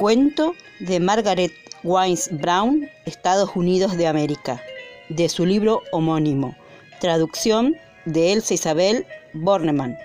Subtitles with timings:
[0.00, 1.52] Cuento de Margaret
[1.84, 4.62] Wines Brown, Estados Unidos de América,
[5.10, 6.56] de su libro homónimo.
[7.02, 7.76] Traducción
[8.06, 9.98] de Elsa Isabel Bornemann.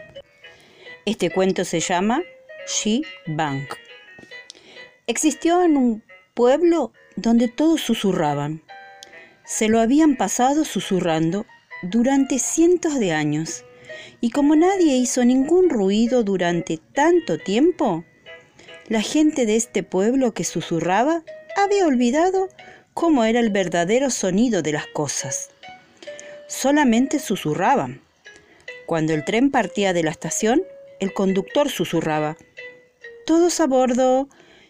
[1.05, 2.21] Este cuento se llama
[2.67, 3.69] She Bank.
[5.07, 6.03] Existió en un
[6.33, 8.63] pueblo donde todos susurraban.
[9.45, 11.45] Se lo habían pasado susurrando
[11.83, 13.63] durante cientos de años.
[14.19, 18.03] Y como nadie hizo ningún ruido durante tanto tiempo,
[18.87, 21.23] la gente de este pueblo que susurraba
[21.55, 22.49] había olvidado
[22.93, 25.49] cómo era el verdadero sonido de las cosas.
[26.47, 28.01] Solamente susurraban.
[28.85, 30.61] Cuando el tren partía de la estación,
[30.99, 32.37] el conductor susurraba.
[33.25, 34.29] Todos a bordo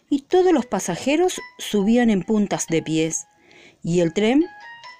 [0.09, 3.25] y todos los pasajeros subían en puntas de pies
[3.83, 4.45] y el tren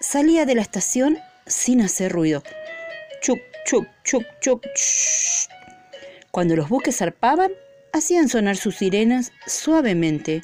[0.02, 2.44] salía de la estación sin hacer ruido.
[3.22, 4.62] Chuc, chuc, chuc, chuc.
[6.32, 7.52] Cuando los buques zarpaban,
[7.96, 10.44] hacían sonar sus sirenas suavemente.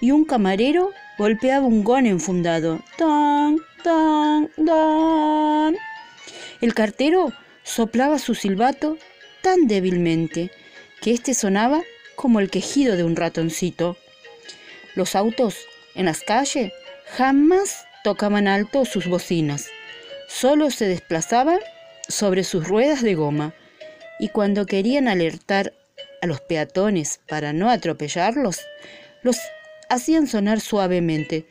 [0.00, 2.82] Y un camarero golpeaba un gong enfundado.
[2.98, 5.76] ¡Tan, tan, tan!
[6.60, 8.98] El cartero soplaba su silbato
[9.42, 10.50] tan débilmente
[11.00, 11.80] que éste sonaba
[12.14, 13.96] como el quejido de un ratoncito.
[14.94, 15.56] Los autos
[15.94, 16.72] en las calles
[17.16, 19.68] jamás tocaban alto sus bocinas,
[20.28, 21.60] solo se desplazaban
[22.08, 23.54] sobre sus ruedas de goma
[24.18, 25.72] y cuando querían alertar
[26.20, 28.60] a los peatones para no atropellarlos,
[29.22, 29.38] los
[29.88, 31.46] hacían sonar suavemente.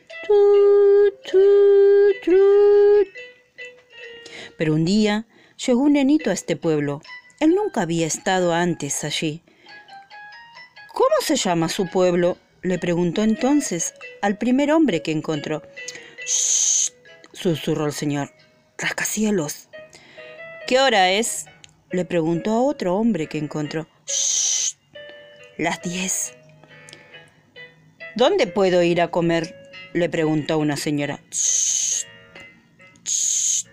[4.56, 5.26] Pero un día
[5.66, 7.02] llegó un nenito a este pueblo.
[7.40, 9.42] Él nunca había estado antes allí.
[10.92, 12.38] ¿Cómo se llama su pueblo?
[12.62, 15.62] le preguntó entonces al primer hombre que encontró.
[16.24, 16.92] Shh,
[17.32, 18.32] susurró el señor.
[18.78, 19.68] Rascacielos.
[20.66, 21.46] ¿Qué hora es?
[21.92, 23.86] Le preguntó a otro hombre que encontró.
[24.06, 24.76] Shh,
[25.58, 26.34] las diez.
[28.16, 29.70] ¿Dónde puedo ir a comer?
[29.92, 31.20] Le preguntó una señora.
[31.30, 32.06] Shh,
[33.04, 33.66] shh,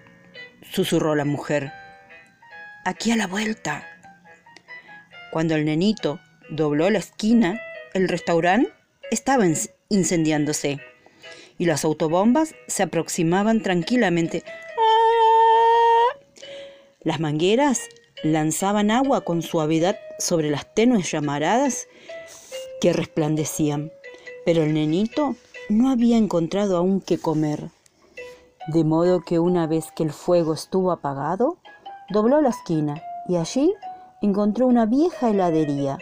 [0.70, 1.72] susurró la mujer.
[2.84, 3.88] Aquí a la vuelta.
[5.32, 6.20] Cuando el nenito
[6.50, 7.62] dobló la esquina,
[7.94, 8.70] el restaurante
[9.12, 9.46] estaba
[9.88, 10.82] incendiándose
[11.58, 14.44] y las autobombas se aproximaban tranquilamente.
[17.02, 17.88] Las mangueras
[18.24, 21.88] lanzaban agua con suavidad sobre las tenues llamaradas
[22.82, 23.92] que resplandecían,
[24.46, 25.36] pero el nenito
[25.70, 27.70] no había encontrado aún qué comer.
[28.68, 31.58] De modo que una vez que el fuego estuvo apagado,
[32.10, 33.74] dobló la esquina y allí
[34.22, 35.98] encontró una vieja heladería.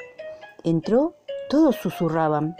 [0.64, 1.14] Entró,
[1.50, 2.56] todos susurraban.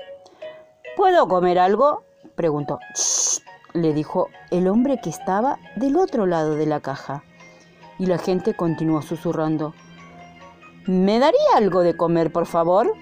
[0.96, 2.04] ¿Puedo comer algo?
[2.36, 2.80] preguntó.
[2.96, 3.42] Shh,
[3.74, 7.24] le dijo el hombre que estaba del otro lado de la caja
[8.00, 9.74] y la gente continuó susurrando.
[10.86, 12.94] ¿Me daría algo de comer, por favor?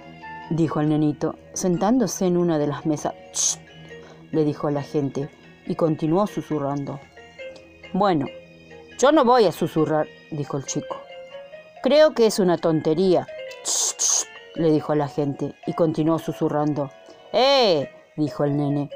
[0.50, 3.14] dijo el nenito, sentándose en una de las mesas.
[3.34, 3.60] ¡Shh!
[4.32, 5.30] le dijo la gente
[5.66, 7.00] y continuó susurrando.
[7.94, 8.26] Bueno,
[8.98, 10.98] yo no voy a susurrar, dijo el chico.
[11.84, 13.28] Creo que es una tontería.
[13.64, 14.26] ¡Shh!
[14.56, 16.90] le dijo la gente y continuó susurrando.
[17.34, 17.90] ¡Eh!
[18.16, 18.90] dijo el nene.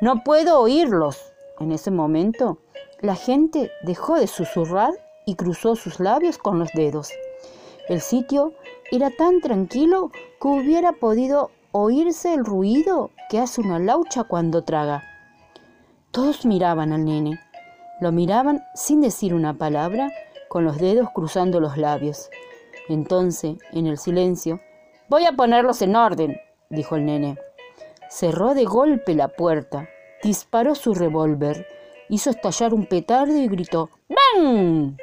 [0.00, 1.32] No puedo oírlos.
[1.60, 2.58] En ese momento,
[3.00, 4.90] la gente dejó de susurrar
[5.26, 7.10] y cruzó sus labios con los dedos.
[7.88, 8.52] El sitio
[8.90, 15.02] era tan tranquilo que hubiera podido oírse el ruido que hace una laucha cuando traga.
[16.10, 17.40] Todos miraban al nene.
[18.00, 20.12] Lo miraban sin decir una palabra,
[20.48, 22.28] con los dedos cruzando los labios.
[22.88, 24.60] Entonces, en el silencio,
[25.06, 27.36] Voy a ponerlos en orden, dijo el nene.
[28.08, 29.86] Cerró de golpe la puerta,
[30.22, 31.66] disparó su revólver,
[32.08, 34.96] hizo estallar un petardo y gritó ¡Bang!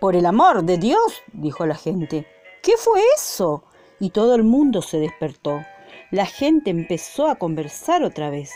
[0.00, 2.24] Por el amor de Dios, dijo la gente.
[2.62, 3.64] ¿Qué fue eso?
[3.98, 5.64] Y todo el mundo se despertó.
[6.12, 8.52] La gente empezó a conversar otra vez.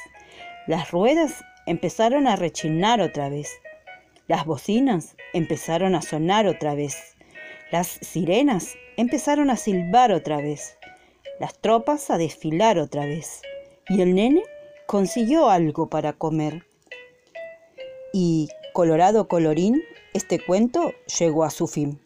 [0.68, 3.50] Las ruedas empezaron a rechinar otra vez.
[4.28, 7.16] Las bocinas empezaron a sonar otra vez.
[7.72, 10.78] Las sirenas empezaron a silbar otra vez.
[11.40, 13.42] Las tropas a desfilar otra vez.
[13.88, 14.44] Y el nene
[14.86, 16.66] consiguió algo para comer.
[18.12, 19.82] Y, colorado colorín,
[20.14, 22.00] este cuento llegó a su fin.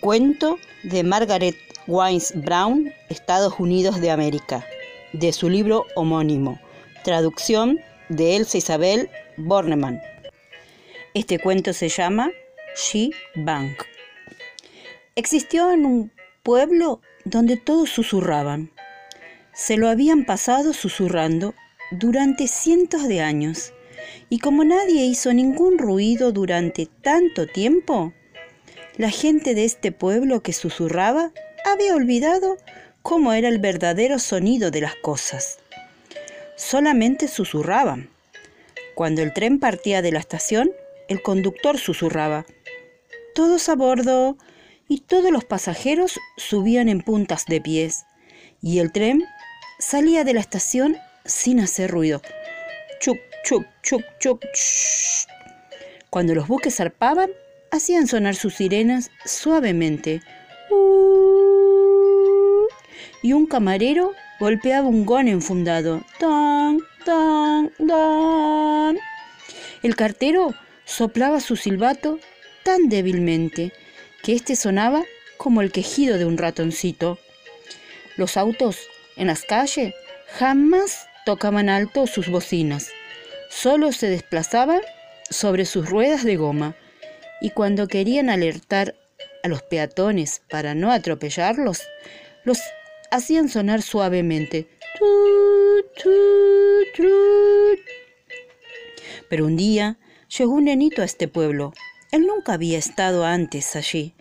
[0.00, 1.56] Cuento de Margaret
[1.86, 4.66] Wines Brown, Estados Unidos de América,
[5.12, 6.58] de su libro homónimo.
[7.04, 10.00] Traducción de Elsa Isabel Bornemann.
[11.12, 12.30] Este cuento se llama
[12.76, 13.82] She Bank.
[15.16, 16.12] Existió en un
[16.42, 18.72] pueblo donde todos susurraban.
[19.52, 21.54] Se lo habían pasado susurrando
[21.92, 23.72] durante cientos de años
[24.28, 28.12] y como nadie hizo ningún ruido durante tanto tiempo,
[28.96, 31.32] la gente de este pueblo que susurraba
[31.64, 32.56] había olvidado
[33.02, 35.58] cómo era el verdadero sonido de las cosas.
[36.56, 38.10] Solamente susurraban.
[38.94, 40.70] Cuando el tren partía de la estación,
[41.08, 42.46] el conductor susurraba,
[43.34, 44.38] todos a bordo,
[44.88, 48.04] y todos los pasajeros subían en puntas de pies,
[48.62, 49.24] y el tren
[49.78, 52.22] salía de la estación sin hacer ruido.
[53.44, 54.42] Chuc, chuc, chuc.
[56.08, 57.30] Cuando los buques zarpaban,
[57.70, 60.22] hacían sonar sus sirenas suavemente.
[63.22, 66.02] Y un camarero golpeaba un gong enfundado.
[66.18, 68.98] ¡Tan, tan, tan!
[69.82, 70.54] El cartero
[70.86, 72.18] soplaba su silbato
[72.62, 73.74] tan débilmente
[74.22, 75.04] que éste sonaba
[75.36, 77.18] como el quejido de un ratoncito.
[78.16, 78.78] Los autos
[79.16, 79.92] en las calles
[80.38, 82.90] jamás tocaban alto sus bocinas,
[83.54, 84.80] solo se desplazaban
[85.30, 86.76] sobre sus ruedas de goma
[87.40, 88.96] y cuando querían alertar
[89.42, 91.82] a los peatones para no atropellarlos,
[92.44, 92.58] los
[93.10, 94.68] hacían sonar suavemente.
[99.28, 99.98] Pero un día
[100.36, 101.72] llegó un nenito a este pueblo.
[102.10, 104.14] Él nunca había estado antes allí.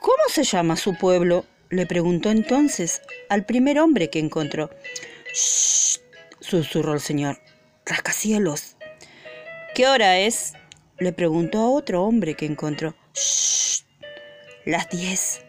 [0.00, 1.44] ¿Cómo se llama su pueblo?
[1.70, 4.70] le preguntó entonces al primer hombre que encontró.
[5.32, 6.00] Shh,
[6.40, 7.38] susurró el señor.
[7.90, 8.76] Rascacielos.
[9.74, 10.52] ¿Qué hora es?
[11.00, 12.94] le preguntó a otro hombre que encontró.
[13.14, 13.82] Shh,
[14.64, 15.42] las diez.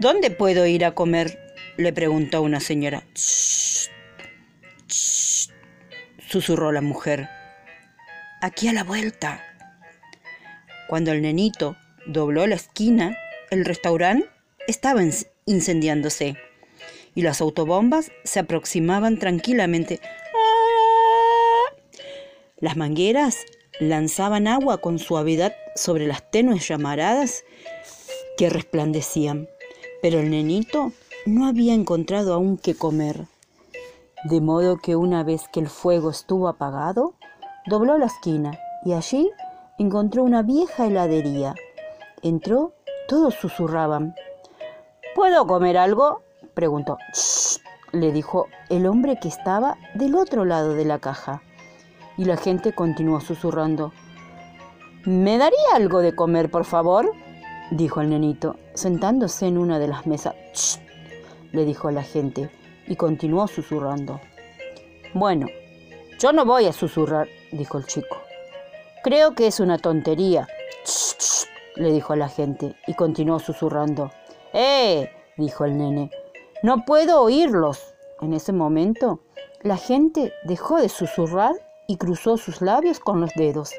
[0.00, 1.54] ¿Dónde puedo ir a comer?
[1.76, 3.04] le preguntó una señora.
[3.14, 3.90] Shh,
[4.88, 5.50] shh,
[6.26, 7.28] susurró la mujer.
[8.42, 9.40] Aquí a la vuelta.
[10.88, 11.76] Cuando el nenito
[12.06, 13.16] dobló la esquina,
[13.52, 14.28] el restaurante
[14.66, 15.00] estaba
[15.44, 16.36] incendiándose
[17.16, 20.00] y las autobombas se aproximaban tranquilamente.
[22.58, 23.44] Las mangueras
[23.80, 27.44] lanzaban agua con suavidad sobre las tenues llamaradas
[28.38, 29.46] que resplandecían,
[30.00, 30.92] pero el nenito
[31.26, 33.26] no había encontrado aún qué comer.
[34.24, 37.14] De modo que una vez que el fuego estuvo apagado,
[37.66, 39.30] dobló la esquina y allí
[39.78, 41.54] encontró una vieja heladería.
[42.22, 42.72] Entró,
[43.06, 44.14] todos susurraban.
[45.14, 46.22] ¿Puedo comer algo?
[46.54, 46.96] preguntó.
[47.12, 47.60] Shh,
[47.92, 51.42] le dijo el hombre que estaba del otro lado de la caja.
[52.16, 53.92] Y la gente continuó susurrando.
[55.04, 57.12] ¿Me daría algo de comer, por favor?
[57.70, 60.34] dijo el nenito, sentándose en una de las mesas.
[60.54, 60.78] Shh,
[61.52, 62.50] le dijo la gente
[62.86, 64.20] y continuó susurrando.
[65.14, 65.46] Bueno,
[66.18, 68.16] yo no voy a susurrar, dijo el chico.
[69.02, 70.48] Creo que es una tontería,
[70.84, 71.46] shh,
[71.76, 74.10] le dijo la gente y continuó susurrando.
[74.52, 75.10] ¡Eh!
[75.36, 76.10] dijo el nene.
[76.62, 77.94] No puedo oírlos.
[78.22, 79.20] En ese momento,
[79.62, 81.54] la gente dejó de susurrar
[81.88, 83.72] y cruzó sus labios con los dedos.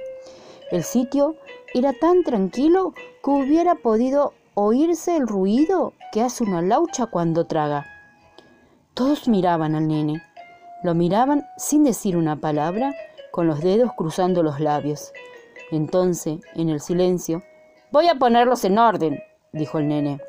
[0.72, 1.36] El sitio
[1.74, 2.94] era tan tranquilo
[3.24, 7.86] que hubiera podido oírse el ruido que hace una laucha cuando traga.
[8.94, 10.24] Todos miraban al nene.
[10.84, 12.94] Lo miraban sin decir una palabra,
[13.32, 15.12] con los dedos cruzando los labios.
[15.72, 17.44] Entonces, en el silencio,
[17.90, 19.24] Voy a ponerlos en orden,
[19.54, 20.20] dijo el nene.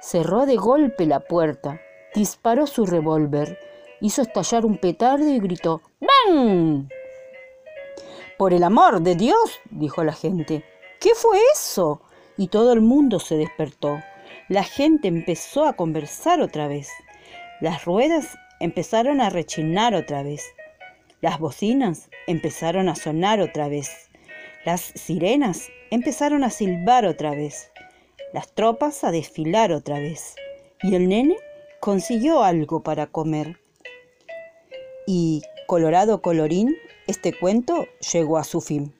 [0.00, 1.78] Cerró de golpe la puerta,
[2.14, 3.58] disparó su revólver,
[4.00, 6.88] hizo estallar un petardo y gritó ¡Ven!
[8.38, 10.64] Por el amor de Dios, dijo la gente.
[11.00, 12.02] ¿Qué fue eso?
[12.36, 14.00] Y todo el mundo se despertó.
[14.48, 16.90] La gente empezó a conversar otra vez.
[17.60, 20.44] Las ruedas empezaron a rechinar otra vez.
[21.20, 24.10] Las bocinas empezaron a sonar otra vez.
[24.64, 27.70] Las sirenas empezaron a silbar otra vez
[28.36, 30.36] las tropas a desfilar otra vez.
[30.82, 31.36] Y el nene
[31.80, 33.58] consiguió algo para comer.
[35.06, 38.95] Y, colorado colorín, este cuento llegó a su fin.